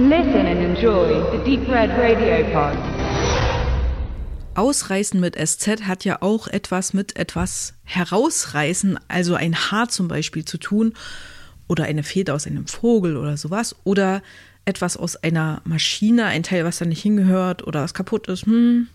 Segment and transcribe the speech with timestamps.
[0.00, 2.78] Listen and enjoy the Deep Red Radio Pod.
[4.54, 10.44] Ausreißen mit SZ hat ja auch etwas mit etwas herausreißen, also ein Haar zum Beispiel
[10.44, 10.94] zu tun
[11.66, 14.22] oder eine Feder aus einem Vogel oder sowas oder
[14.64, 18.46] etwas aus einer Maschine, ein Teil, was da nicht hingehört oder was kaputt ist.
[18.46, 18.86] Hm.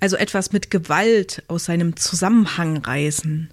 [0.00, 3.50] Also etwas mit Gewalt aus seinem Zusammenhang reißen.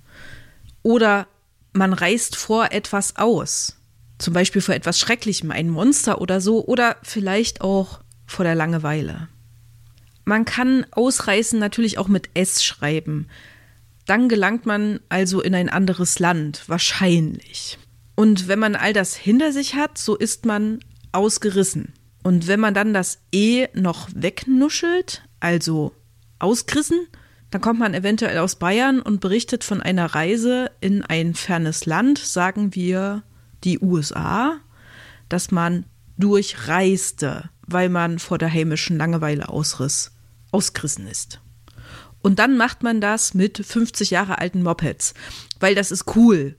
[0.83, 1.27] Oder
[1.73, 3.78] man reißt vor etwas aus.
[4.19, 9.27] Zum Beispiel vor etwas Schrecklichem, ein Monster oder so, oder vielleicht auch vor der Langeweile.
[10.25, 13.27] Man kann ausreißen natürlich auch mit S schreiben.
[14.05, 17.79] Dann gelangt man also in ein anderes Land, wahrscheinlich.
[18.15, 20.79] Und wenn man all das hinter sich hat, so ist man
[21.11, 21.93] ausgerissen.
[22.21, 25.93] Und wenn man dann das E noch wegnuschelt, also
[26.37, 27.07] ausgerissen,
[27.49, 32.19] dann kommt man eventuell aus Bayern und berichtet von einer Reise in ein fernes Land,
[32.19, 33.23] sagen wir
[33.63, 34.59] die USA,
[35.27, 35.85] dass man
[36.17, 40.11] durchreiste, weil man vor der heimischen Langeweile ausriss
[40.51, 41.41] ausgerissen ist.
[42.21, 45.13] Und dann macht man das mit 50 Jahre alten Mopeds,
[45.59, 46.55] weil das ist cool.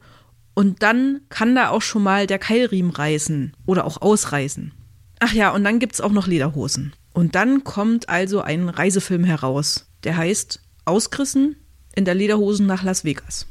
[0.54, 4.72] Und dann kann da auch schon mal der Keilriemen reißen oder auch ausreißen.
[5.20, 6.94] Ach ja, und dann gibt es auch noch Lederhosen.
[7.12, 11.56] Und dann kommt also ein Reisefilm heraus, der heißt Ausgerissen
[11.94, 13.46] in der Lederhosen nach Las Vegas.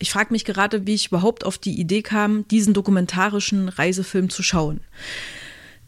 [0.00, 4.42] Ich frage mich gerade, wie ich überhaupt auf die Idee kam, diesen dokumentarischen Reisefilm zu
[4.42, 4.80] schauen.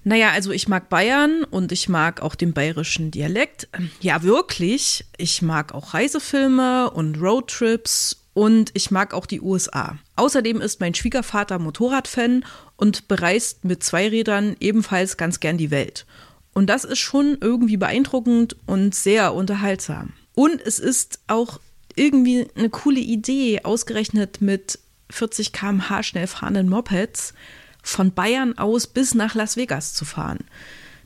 [0.05, 3.69] Naja, also ich mag Bayern und ich mag auch den bayerischen Dialekt.
[4.01, 5.07] Ja, wirklich.
[5.17, 9.97] Ich mag auch Reisefilme und Roadtrips und ich mag auch die USA.
[10.17, 12.45] Außerdem ist mein Schwiegervater Motorradfan
[12.77, 16.05] und bereist mit Zweirädern ebenfalls ganz gern die Welt.
[16.53, 20.13] Und das ist schon irgendwie beeindruckend und sehr unterhaltsam.
[20.35, 21.61] Und es ist auch
[21.97, 24.79] irgendwie eine coole Idee, ausgerechnet mit
[25.11, 27.35] 40 km/h schnell fahrenden Mopeds
[27.83, 30.39] von Bayern aus bis nach Las Vegas zu fahren.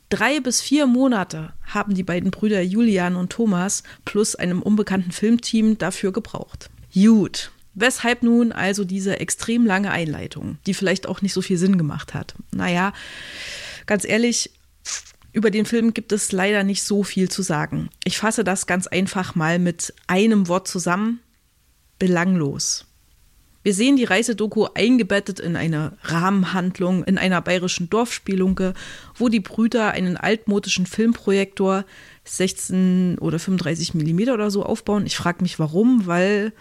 [0.09, 5.77] Drei bis vier Monate haben die beiden Brüder Julian und Thomas plus einem unbekannten Filmteam
[5.77, 6.69] dafür gebraucht.
[6.93, 7.51] Gut.
[7.73, 12.13] Weshalb nun also diese extrem lange Einleitung, die vielleicht auch nicht so viel Sinn gemacht
[12.13, 12.33] hat?
[12.51, 12.91] Naja,
[13.85, 14.49] ganz ehrlich,
[15.37, 17.89] über den Film gibt es leider nicht so viel zu sagen.
[18.03, 21.19] Ich fasse das ganz einfach mal mit einem Wort zusammen.
[21.99, 22.85] Belanglos.
[23.61, 28.73] Wir sehen die Reisedoku eingebettet in eine Rahmenhandlung in einer bayerischen Dorfspielunke,
[29.13, 31.85] wo die Brüder einen altmodischen Filmprojektor
[32.23, 35.05] 16 oder 35 Millimeter oder so aufbauen.
[35.05, 36.51] Ich frage mich warum, weil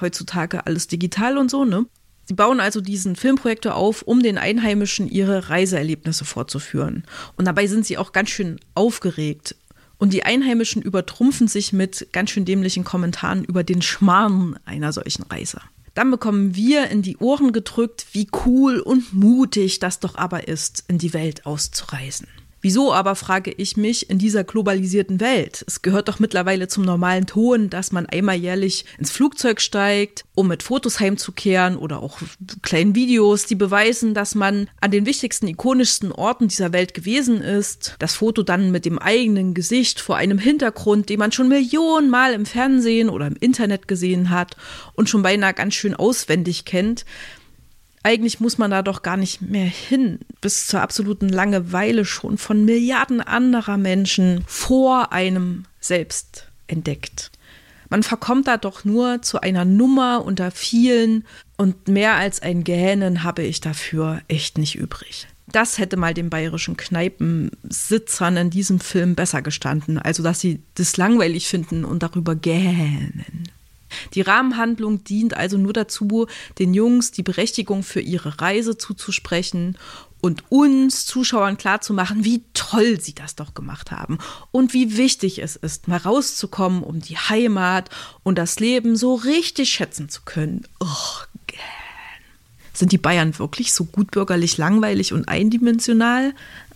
[0.00, 1.86] heutzutage alles digital und so, ne?
[2.30, 7.02] Sie bauen also diesen Filmprojektor auf, um den Einheimischen ihre Reiseerlebnisse vorzuführen.
[7.36, 9.56] Und dabei sind sie auch ganz schön aufgeregt.
[9.98, 15.24] Und die Einheimischen übertrumpfen sich mit ganz schön dämlichen Kommentaren über den Schmarrn einer solchen
[15.24, 15.60] Reise.
[15.94, 20.84] Dann bekommen wir in die Ohren gedrückt, wie cool und mutig das doch aber ist,
[20.86, 22.28] in die Welt auszureisen.
[22.62, 25.64] Wieso aber, frage ich mich, in dieser globalisierten Welt?
[25.66, 30.48] Es gehört doch mittlerweile zum normalen Ton, dass man einmal jährlich ins Flugzeug steigt, um
[30.48, 32.18] mit Fotos heimzukehren oder auch
[32.62, 37.96] kleinen Videos, die beweisen, dass man an den wichtigsten, ikonischsten Orten dieser Welt gewesen ist.
[37.98, 42.44] Das Foto dann mit dem eigenen Gesicht vor einem Hintergrund, den man schon Millionenmal im
[42.44, 44.56] Fernsehen oder im Internet gesehen hat
[44.94, 47.06] und schon beinahe ganz schön auswendig kennt
[48.02, 52.64] eigentlich muss man da doch gar nicht mehr hin, bis zur absoluten Langeweile schon von
[52.64, 57.30] Milliarden anderer Menschen vor einem selbst entdeckt.
[57.90, 61.24] Man verkommt da doch nur zu einer Nummer unter vielen
[61.56, 65.26] und mehr als ein Gähnen habe ich dafür echt nicht übrig.
[65.48, 70.96] Das hätte mal den bayerischen Kneipensitzern in diesem Film besser gestanden, also dass sie das
[70.96, 73.49] langweilig finden und darüber gähnen.
[74.14, 76.26] Die Rahmenhandlung dient also nur dazu,
[76.58, 79.76] den Jungs die Berechtigung für ihre Reise zuzusprechen
[80.20, 84.18] und uns Zuschauern klarzumachen, wie toll sie das doch gemacht haben
[84.50, 87.90] und wie wichtig es ist, mal rauszukommen, um die Heimat
[88.22, 90.66] und das Leben so richtig schätzen zu können.
[90.80, 90.86] Oh,
[92.72, 96.34] sind die Bayern wirklich so gutbürgerlich langweilig und eindimensional?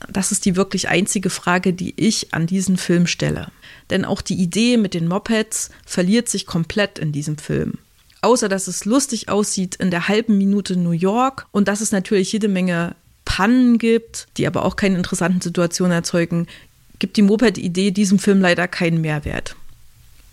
[0.08, 3.48] Das ist die wirklich einzige Frage, die ich an diesen Film stelle.
[3.90, 7.74] Denn auch die Idee mit den Mopeds verliert sich komplett in diesem Film.
[8.22, 12.32] Außer dass es lustig aussieht in der halben Minute New York und dass es natürlich
[12.32, 16.46] jede Menge Pannen gibt, die aber auch keine interessanten Situationen erzeugen,
[16.98, 19.56] gibt die Moped-Idee diesem Film leider keinen Mehrwert.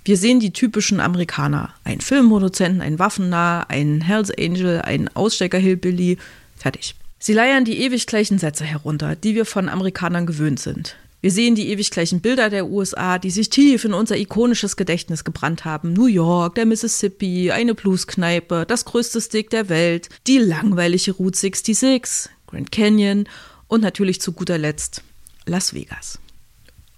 [0.03, 1.73] Wir sehen die typischen Amerikaner.
[1.83, 6.17] Ein Filmproduzenten, ein Waffennah, ein Hells Angel, ein Aussteiger-Hillbilly.
[6.57, 6.95] Fertig.
[7.19, 10.95] Sie leiern die ewig gleichen Sätze herunter, die wir von Amerikanern gewöhnt sind.
[11.21, 15.23] Wir sehen die ewig gleichen Bilder der USA, die sich tief in unser ikonisches Gedächtnis
[15.23, 15.93] gebrannt haben.
[15.93, 22.31] New York, der Mississippi, eine Blueskneipe, das größte Steak der Welt, die langweilige Route 66,
[22.47, 23.25] Grand Canyon
[23.67, 25.03] Und natürlich zu guter Letzt
[25.45, 26.17] Las Vegas.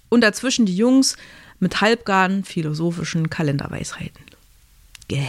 [0.08, 1.16] Und dazwischen die Jungs
[1.64, 4.22] mit halbgaren philosophischen Kalenderweisheiten.
[5.08, 5.26] Gäh.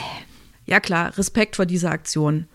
[0.66, 2.48] Ja klar, Respekt vor dieser Aktion.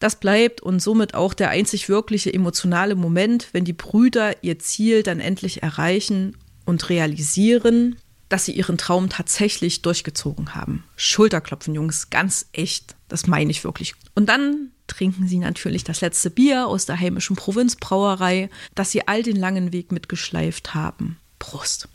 [0.00, 5.04] Das bleibt und somit auch der einzig wirkliche emotionale Moment, wenn die Brüder ihr Ziel
[5.04, 7.94] dann endlich erreichen und realisieren,
[8.28, 10.82] dass sie ihren Traum tatsächlich durchgezogen haben.
[10.96, 12.96] Schulterklopfen, Jungs, ganz echt.
[13.06, 13.94] Das meine ich wirklich.
[14.16, 19.22] Und dann trinken sie natürlich das letzte Bier aus der heimischen Provinzbrauerei, das sie all
[19.22, 21.18] den langen Weg mitgeschleift haben.
[21.38, 21.88] Prost.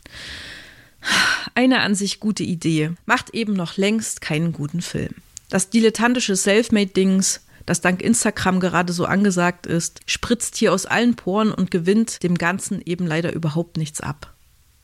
[1.54, 5.14] Eine an sich gute Idee, macht eben noch längst keinen guten Film.
[5.48, 11.52] Das dilettantische Selfmade-Dings, das dank Instagram gerade so angesagt ist, spritzt hier aus allen Poren
[11.52, 14.34] und gewinnt dem Ganzen eben leider überhaupt nichts ab.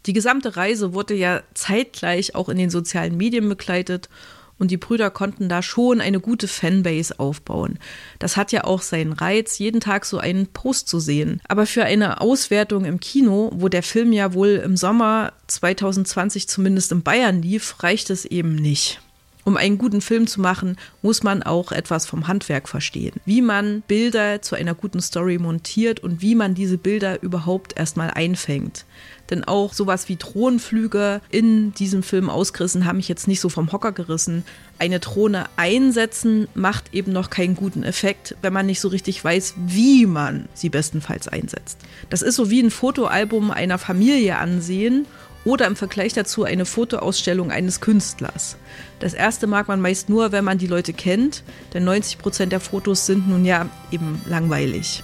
[0.07, 4.09] Die gesamte Reise wurde ja zeitgleich auch in den sozialen Medien begleitet
[4.59, 7.79] und die Brüder konnten da schon eine gute Fanbase aufbauen.
[8.19, 11.41] Das hat ja auch seinen Reiz, jeden Tag so einen Post zu sehen.
[11.49, 16.93] Aber für eine Auswertung im Kino, wo der Film ja wohl im Sommer 2020 zumindest
[16.93, 19.01] in Bayern lief, reicht es eben nicht.
[19.45, 23.21] Um einen guten Film zu machen, muss man auch etwas vom Handwerk verstehen.
[23.27, 28.11] Wie man Bilder zu einer guten Story montiert und wie man diese Bilder überhaupt erstmal
[28.11, 28.87] einfängt.
[29.31, 33.71] Denn auch sowas wie Drohnenflüge in diesem Film ausgerissen haben mich jetzt nicht so vom
[33.71, 34.45] Hocker gerissen.
[34.79, 39.55] Eine Drohne einsetzen macht eben noch keinen guten Effekt, wenn man nicht so richtig weiß,
[39.67, 41.79] wie man sie bestenfalls einsetzt.
[42.11, 45.07] Das ist so wie ein Fotoalbum einer Familie ansehen
[45.45, 48.57] oder im Vergleich dazu eine Fotoausstellung eines Künstlers.
[49.01, 51.43] Das erste mag man meist nur, wenn man die Leute kennt,
[51.73, 55.03] denn 90 Prozent der Fotos sind nun ja eben langweilig.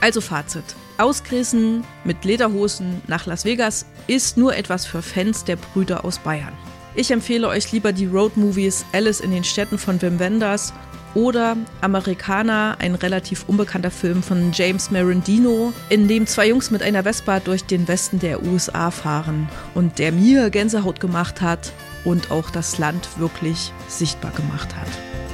[0.00, 0.64] Also Fazit.
[0.98, 6.52] Ausgerissen mit Lederhosen nach Las Vegas ist nur etwas für Fans der Brüder aus Bayern.
[6.94, 10.72] Ich empfehle euch lieber die Road-Movies Alice in den Städten von Wim Wenders
[11.14, 17.02] oder Amerikaner, ein relativ unbekannter Film von James Marandino, in dem zwei Jungs mit einer
[17.02, 21.72] Vespa durch den Westen der USA fahren und der mir Gänsehaut gemacht hat
[22.04, 25.29] und auch das Land wirklich sichtbar gemacht hat.